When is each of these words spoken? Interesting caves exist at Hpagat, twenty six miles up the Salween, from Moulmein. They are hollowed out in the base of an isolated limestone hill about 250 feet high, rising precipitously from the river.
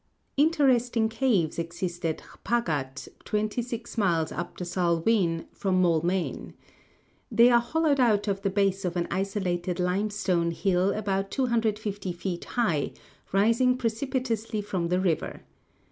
Interesting 0.35 1.09
caves 1.09 1.59
exist 1.59 2.03
at 2.05 2.21
Hpagat, 2.43 3.07
twenty 3.23 3.61
six 3.61 3.99
miles 3.99 4.31
up 4.31 4.57
the 4.57 4.63
Salween, 4.65 5.45
from 5.53 5.79
Moulmein. 5.79 6.53
They 7.31 7.51
are 7.51 7.59
hollowed 7.61 7.99
out 7.99 8.27
in 8.27 8.39
the 8.41 8.49
base 8.49 8.83
of 8.83 8.95
an 8.95 9.07
isolated 9.11 9.79
limestone 9.79 10.49
hill 10.49 10.91
about 10.91 11.29
250 11.29 12.13
feet 12.13 12.45
high, 12.45 12.93
rising 13.31 13.77
precipitously 13.77 14.59
from 14.63 14.87
the 14.87 14.99
river. 14.99 15.43